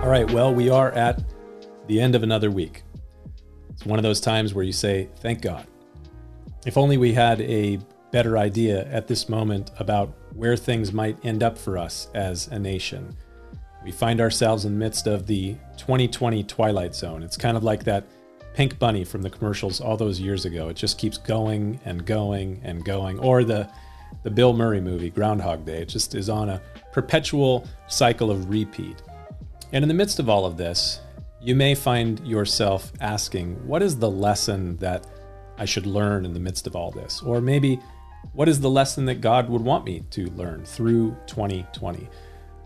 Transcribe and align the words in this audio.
All 0.00 0.08
right, 0.08 0.30
well, 0.30 0.54
we 0.54 0.70
are 0.70 0.92
at 0.92 1.24
the 1.88 2.00
end 2.00 2.14
of 2.14 2.22
another 2.22 2.52
week. 2.52 2.84
It's 3.70 3.84
one 3.84 3.98
of 3.98 4.04
those 4.04 4.20
times 4.20 4.54
where 4.54 4.64
you 4.64 4.72
say, 4.72 5.08
Thank 5.16 5.42
God. 5.42 5.66
If 6.64 6.78
only 6.78 6.96
we 6.96 7.12
had 7.12 7.40
a 7.40 7.80
better 8.12 8.38
idea 8.38 8.86
at 8.86 9.08
this 9.08 9.28
moment 9.28 9.72
about 9.80 10.14
where 10.34 10.56
things 10.56 10.92
might 10.92 11.22
end 11.24 11.42
up 11.42 11.58
for 11.58 11.76
us 11.76 12.08
as 12.14 12.46
a 12.48 12.58
nation. 12.60 13.14
We 13.84 13.90
find 13.90 14.20
ourselves 14.20 14.64
in 14.64 14.74
the 14.74 14.78
midst 14.78 15.08
of 15.08 15.26
the 15.26 15.54
2020 15.76 16.44
Twilight 16.44 16.94
Zone. 16.94 17.24
It's 17.24 17.36
kind 17.36 17.56
of 17.56 17.64
like 17.64 17.82
that 17.84 18.04
pink 18.54 18.78
bunny 18.78 19.02
from 19.02 19.22
the 19.22 19.30
commercials 19.30 19.80
all 19.80 19.96
those 19.96 20.20
years 20.20 20.44
ago. 20.44 20.68
It 20.68 20.76
just 20.76 20.96
keeps 20.96 21.18
going 21.18 21.80
and 21.84 22.06
going 22.06 22.60
and 22.62 22.84
going. 22.84 23.18
Or 23.18 23.42
the 23.42 23.68
the 24.22 24.30
Bill 24.30 24.52
Murray 24.52 24.80
movie, 24.80 25.10
Groundhog 25.10 25.66
Day. 25.66 25.82
It 25.82 25.88
just 25.88 26.14
is 26.14 26.28
on 26.28 26.48
a 26.48 26.62
perpetual 26.92 27.66
cycle 27.88 28.30
of 28.30 28.48
repeat. 28.48 29.02
And 29.72 29.82
in 29.82 29.88
the 29.88 29.94
midst 29.94 30.18
of 30.18 30.28
all 30.28 30.46
of 30.46 30.56
this, 30.56 31.00
you 31.40 31.54
may 31.54 31.74
find 31.74 32.26
yourself 32.26 32.92
asking, 33.00 33.54
what 33.66 33.82
is 33.82 33.98
the 33.98 34.10
lesson 34.10 34.76
that 34.78 35.06
I 35.58 35.64
should 35.64 35.86
learn 35.86 36.24
in 36.24 36.32
the 36.32 36.40
midst 36.40 36.66
of 36.66 36.74
all 36.74 36.90
this? 36.90 37.22
Or 37.22 37.40
maybe, 37.40 37.78
what 38.32 38.48
is 38.48 38.60
the 38.60 38.70
lesson 38.70 39.04
that 39.06 39.20
God 39.20 39.48
would 39.48 39.62
want 39.62 39.84
me 39.84 40.04
to 40.10 40.26
learn 40.30 40.64
through 40.64 41.16
2020? 41.26 42.08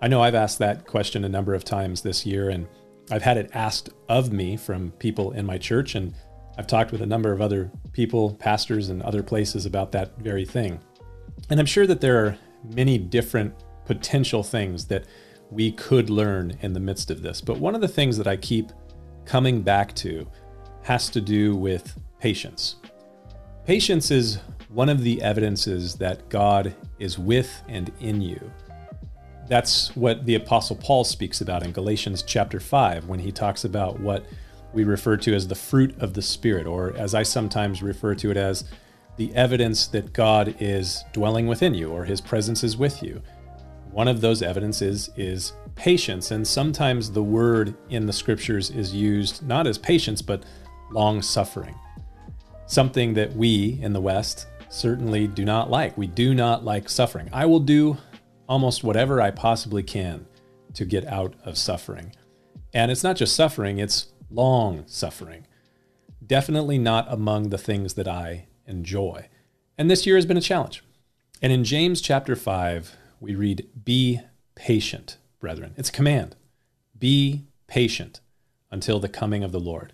I 0.00 0.08
know 0.08 0.22
I've 0.22 0.34
asked 0.34 0.58
that 0.58 0.86
question 0.86 1.24
a 1.24 1.28
number 1.28 1.54
of 1.54 1.64
times 1.64 2.02
this 2.02 2.24
year, 2.24 2.50
and 2.50 2.66
I've 3.10 3.22
had 3.22 3.36
it 3.36 3.50
asked 3.54 3.90
of 4.08 4.32
me 4.32 4.56
from 4.56 4.90
people 4.92 5.32
in 5.32 5.44
my 5.44 5.58
church, 5.58 5.94
and 5.94 6.14
I've 6.56 6.66
talked 6.66 6.92
with 6.92 7.02
a 7.02 7.06
number 7.06 7.32
of 7.32 7.40
other 7.40 7.70
people, 7.92 8.34
pastors, 8.34 8.88
and 8.88 9.02
other 9.02 9.22
places 9.22 9.66
about 9.66 9.92
that 9.92 10.16
very 10.18 10.44
thing. 10.44 10.80
And 11.50 11.58
I'm 11.58 11.66
sure 11.66 11.86
that 11.86 12.00
there 12.00 12.24
are 12.24 12.38
many 12.74 12.98
different 12.98 13.54
potential 13.84 14.42
things 14.42 14.86
that 14.86 15.04
we 15.54 15.70
could 15.70 16.10
learn 16.10 16.58
in 16.62 16.72
the 16.72 16.80
midst 16.80 17.12
of 17.12 17.22
this. 17.22 17.40
But 17.40 17.58
one 17.58 17.76
of 17.76 17.80
the 17.80 17.88
things 17.88 18.18
that 18.18 18.26
I 18.26 18.36
keep 18.36 18.72
coming 19.24 19.62
back 19.62 19.94
to 19.96 20.26
has 20.82 21.08
to 21.10 21.20
do 21.20 21.54
with 21.54 21.96
patience. 22.18 22.76
Patience 23.64 24.10
is 24.10 24.40
one 24.68 24.88
of 24.88 25.02
the 25.02 25.22
evidences 25.22 25.94
that 25.94 26.28
God 26.28 26.74
is 26.98 27.18
with 27.18 27.62
and 27.68 27.92
in 28.00 28.20
you. 28.20 28.50
That's 29.48 29.94
what 29.94 30.26
the 30.26 30.34
Apostle 30.34 30.76
Paul 30.76 31.04
speaks 31.04 31.40
about 31.40 31.62
in 31.62 31.70
Galatians 31.70 32.22
chapter 32.22 32.58
5 32.58 33.06
when 33.06 33.20
he 33.20 33.30
talks 33.30 33.64
about 33.64 34.00
what 34.00 34.26
we 34.72 34.82
refer 34.82 35.16
to 35.18 35.34
as 35.34 35.46
the 35.46 35.54
fruit 35.54 35.96
of 36.00 36.14
the 36.14 36.22
Spirit, 36.22 36.66
or 36.66 36.96
as 36.96 37.14
I 37.14 37.22
sometimes 37.22 37.80
refer 37.80 38.16
to 38.16 38.30
it 38.32 38.36
as 38.36 38.64
the 39.16 39.32
evidence 39.36 39.86
that 39.88 40.12
God 40.12 40.56
is 40.58 41.04
dwelling 41.12 41.46
within 41.46 41.74
you 41.74 41.90
or 41.90 42.04
his 42.04 42.20
presence 42.20 42.64
is 42.64 42.76
with 42.76 43.00
you. 43.02 43.22
One 43.94 44.08
of 44.08 44.20
those 44.20 44.42
evidences 44.42 45.08
is 45.16 45.52
patience, 45.76 46.32
and 46.32 46.44
sometimes 46.44 47.12
the 47.12 47.22
word 47.22 47.76
in 47.90 48.06
the 48.06 48.12
scriptures 48.12 48.70
is 48.70 48.92
used 48.92 49.46
not 49.46 49.68
as 49.68 49.78
patience, 49.78 50.20
but 50.20 50.42
long 50.90 51.22
suffering. 51.22 51.76
Something 52.66 53.14
that 53.14 53.36
we 53.36 53.78
in 53.80 53.92
the 53.92 54.00
West 54.00 54.48
certainly 54.68 55.28
do 55.28 55.44
not 55.44 55.70
like. 55.70 55.96
We 55.96 56.08
do 56.08 56.34
not 56.34 56.64
like 56.64 56.88
suffering. 56.88 57.28
I 57.32 57.46
will 57.46 57.60
do 57.60 57.96
almost 58.48 58.82
whatever 58.82 59.22
I 59.22 59.30
possibly 59.30 59.84
can 59.84 60.26
to 60.72 60.84
get 60.84 61.06
out 61.06 61.34
of 61.44 61.56
suffering. 61.56 62.16
And 62.72 62.90
it's 62.90 63.04
not 63.04 63.14
just 63.14 63.36
suffering, 63.36 63.78
it's 63.78 64.06
long 64.28 64.82
suffering. 64.88 65.46
Definitely 66.26 66.78
not 66.78 67.06
among 67.12 67.50
the 67.50 67.58
things 67.58 67.94
that 67.94 68.08
I 68.08 68.48
enjoy. 68.66 69.28
And 69.78 69.88
this 69.88 70.04
year 70.04 70.16
has 70.16 70.26
been 70.26 70.36
a 70.36 70.40
challenge. 70.40 70.82
And 71.40 71.52
in 71.52 71.62
James 71.62 72.00
chapter 72.00 72.34
5, 72.34 72.96
we 73.24 73.34
read, 73.34 73.68
Be 73.84 74.20
patient, 74.54 75.16
brethren. 75.40 75.74
It's 75.76 75.88
a 75.88 75.92
command. 75.92 76.36
Be 76.98 77.44
patient 77.66 78.20
until 78.70 79.00
the 79.00 79.08
coming 79.08 79.42
of 79.42 79.52
the 79.52 79.60
Lord. 79.60 79.92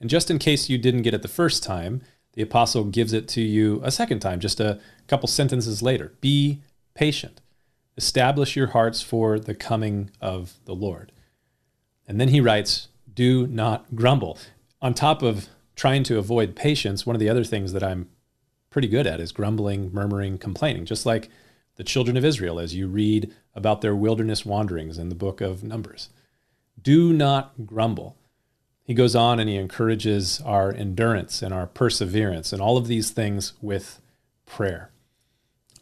And 0.00 0.10
just 0.10 0.30
in 0.30 0.38
case 0.38 0.68
you 0.68 0.78
didn't 0.78 1.02
get 1.02 1.14
it 1.14 1.22
the 1.22 1.28
first 1.28 1.62
time, 1.62 2.02
the 2.34 2.42
apostle 2.42 2.84
gives 2.84 3.12
it 3.12 3.28
to 3.28 3.40
you 3.40 3.80
a 3.82 3.90
second 3.90 4.20
time, 4.20 4.40
just 4.40 4.60
a 4.60 4.78
couple 5.06 5.26
sentences 5.26 5.82
later. 5.82 6.12
Be 6.20 6.62
patient. 6.94 7.40
Establish 7.96 8.56
your 8.56 8.68
hearts 8.68 9.00
for 9.00 9.38
the 9.38 9.54
coming 9.54 10.10
of 10.20 10.54
the 10.66 10.74
Lord. 10.74 11.12
And 12.06 12.20
then 12.20 12.28
he 12.28 12.40
writes, 12.40 12.88
Do 13.12 13.46
not 13.46 13.96
grumble. 13.96 14.38
On 14.82 14.92
top 14.92 15.22
of 15.22 15.48
trying 15.74 16.02
to 16.04 16.18
avoid 16.18 16.54
patience, 16.54 17.06
one 17.06 17.16
of 17.16 17.20
the 17.20 17.28
other 17.28 17.44
things 17.44 17.72
that 17.72 17.82
I'm 17.82 18.10
pretty 18.70 18.88
good 18.88 19.06
at 19.06 19.20
is 19.20 19.32
grumbling, 19.32 19.90
murmuring, 19.92 20.36
complaining, 20.36 20.84
just 20.84 21.06
like 21.06 21.30
the 21.76 21.84
children 21.84 22.16
of 22.16 22.24
Israel 22.24 22.58
as 22.58 22.74
you 22.74 22.88
read 22.88 23.32
about 23.54 23.80
their 23.80 23.94
wilderness 23.94 24.44
wanderings 24.44 24.98
in 24.98 25.08
the 25.08 25.14
book 25.14 25.40
of 25.40 25.62
Numbers. 25.62 26.08
Do 26.80 27.12
not 27.12 27.66
grumble. 27.66 28.16
He 28.82 28.94
goes 28.94 29.16
on 29.16 29.40
and 29.40 29.48
he 29.48 29.56
encourages 29.56 30.40
our 30.42 30.72
endurance 30.72 31.42
and 31.42 31.52
our 31.52 31.66
perseverance 31.66 32.52
and 32.52 32.62
all 32.62 32.76
of 32.76 32.86
these 32.86 33.10
things 33.10 33.52
with 33.60 34.00
prayer. 34.46 34.90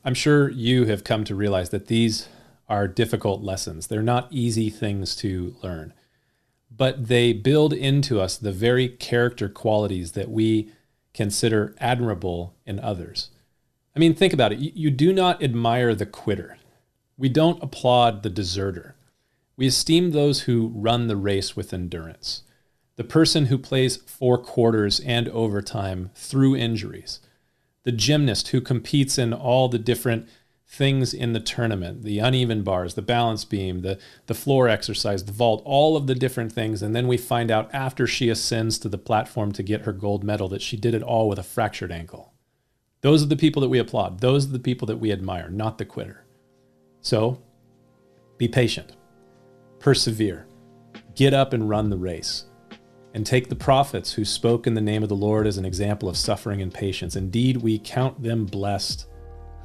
I'm 0.04 0.14
sure 0.14 0.50
you 0.50 0.86
have 0.86 1.04
come 1.04 1.24
to 1.24 1.34
realize 1.34 1.70
that 1.70 1.86
these 1.86 2.28
are 2.68 2.88
difficult 2.88 3.42
lessons. 3.42 3.86
They're 3.86 4.02
not 4.02 4.28
easy 4.30 4.70
things 4.70 5.14
to 5.16 5.54
learn, 5.62 5.92
but 6.70 7.08
they 7.08 7.32
build 7.32 7.72
into 7.72 8.20
us 8.20 8.36
the 8.36 8.52
very 8.52 8.88
character 8.88 9.48
qualities 9.48 10.12
that 10.12 10.30
we 10.30 10.70
consider 11.12 11.74
admirable 11.78 12.54
in 12.66 12.80
others. 12.80 13.30
I 13.96 14.00
mean, 14.00 14.14
think 14.14 14.32
about 14.32 14.52
it. 14.52 14.58
You, 14.58 14.72
you 14.74 14.90
do 14.90 15.12
not 15.12 15.42
admire 15.42 15.94
the 15.94 16.06
quitter. 16.06 16.58
We 17.16 17.28
don't 17.28 17.62
applaud 17.62 18.22
the 18.22 18.30
deserter. 18.30 18.96
We 19.56 19.68
esteem 19.68 20.10
those 20.10 20.42
who 20.42 20.72
run 20.74 21.06
the 21.06 21.16
race 21.16 21.54
with 21.54 21.72
endurance. 21.72 22.42
The 22.96 23.04
person 23.04 23.46
who 23.46 23.58
plays 23.58 23.96
four 23.96 24.38
quarters 24.38 25.00
and 25.00 25.28
overtime 25.28 26.10
through 26.14 26.56
injuries. 26.56 27.20
The 27.84 27.92
gymnast 27.92 28.48
who 28.48 28.60
competes 28.60 29.18
in 29.18 29.32
all 29.32 29.68
the 29.68 29.78
different 29.78 30.28
things 30.66 31.14
in 31.14 31.32
the 31.32 31.40
tournament 31.40 32.02
the 32.02 32.18
uneven 32.18 32.62
bars, 32.62 32.94
the 32.94 33.02
balance 33.02 33.44
beam, 33.44 33.82
the, 33.82 33.98
the 34.26 34.34
floor 34.34 34.68
exercise, 34.68 35.24
the 35.24 35.32
vault, 35.32 35.62
all 35.64 35.96
of 35.96 36.06
the 36.06 36.14
different 36.14 36.50
things. 36.50 36.82
And 36.82 36.96
then 36.96 37.06
we 37.06 37.16
find 37.16 37.50
out 37.50 37.72
after 37.72 38.06
she 38.06 38.28
ascends 38.28 38.78
to 38.78 38.88
the 38.88 38.98
platform 38.98 39.52
to 39.52 39.62
get 39.62 39.82
her 39.82 39.92
gold 39.92 40.24
medal 40.24 40.48
that 40.48 40.62
she 40.62 40.76
did 40.76 40.94
it 40.94 41.02
all 41.02 41.28
with 41.28 41.38
a 41.38 41.44
fractured 41.44 41.92
ankle. 41.92 42.33
Those 43.04 43.22
are 43.22 43.26
the 43.26 43.36
people 43.36 43.60
that 43.60 43.68
we 43.68 43.78
applaud. 43.80 44.20
Those 44.20 44.46
are 44.46 44.52
the 44.52 44.58
people 44.58 44.86
that 44.86 44.96
we 44.96 45.12
admire, 45.12 45.50
not 45.50 45.76
the 45.76 45.84
quitter. 45.84 46.24
So 47.02 47.42
be 48.38 48.48
patient, 48.48 48.96
persevere, 49.78 50.46
get 51.14 51.34
up 51.34 51.52
and 51.52 51.68
run 51.68 51.90
the 51.90 51.98
race. 51.98 52.46
And 53.12 53.26
take 53.26 53.50
the 53.50 53.56
prophets 53.56 54.14
who 54.14 54.24
spoke 54.24 54.66
in 54.66 54.72
the 54.72 54.80
name 54.80 55.02
of 55.02 55.10
the 55.10 55.14
Lord 55.14 55.46
as 55.46 55.58
an 55.58 55.66
example 55.66 56.08
of 56.08 56.16
suffering 56.16 56.62
and 56.62 56.72
patience. 56.72 57.14
Indeed, 57.14 57.58
we 57.58 57.78
count 57.78 58.22
them 58.22 58.46
blessed 58.46 59.06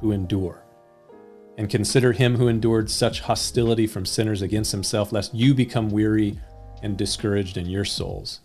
who 0.00 0.12
endure. 0.12 0.62
And 1.56 1.70
consider 1.70 2.12
him 2.12 2.36
who 2.36 2.48
endured 2.48 2.90
such 2.90 3.22
hostility 3.22 3.86
from 3.86 4.04
sinners 4.04 4.42
against 4.42 4.70
himself, 4.70 5.12
lest 5.12 5.34
you 5.34 5.54
become 5.54 5.88
weary 5.88 6.38
and 6.82 6.94
discouraged 6.94 7.56
in 7.56 7.64
your 7.64 7.86
souls. 7.86 8.40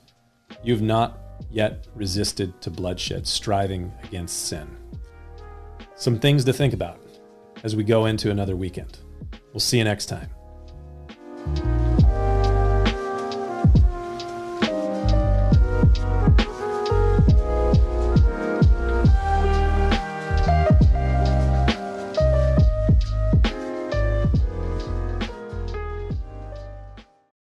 You 0.64 0.72
have 0.74 0.82
not 0.82 1.20
yet 1.50 1.88
resisted 1.96 2.60
to 2.62 2.70
bloodshed, 2.70 3.26
striving 3.28 3.92
against 4.04 4.48
sin. 4.48 4.68
Some 5.96 6.20
things 6.20 6.44
to 6.46 6.54
think 6.54 6.74
about 6.74 7.00
as 7.64 7.76
we 7.76 7.84
go 7.84 8.06
into 8.06 8.32
another 8.32 8.56
weekend. 8.56 9.00
We'll 9.54 9.60
see 9.60 9.78
you 9.78 9.84
next 9.86 10.08
time. 10.08 10.30